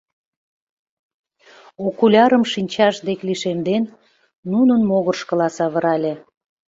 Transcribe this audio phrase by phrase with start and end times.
[1.85, 3.83] Окулярым шинчаж дек лишемден,
[4.51, 6.13] нунын могырышкыла савырале.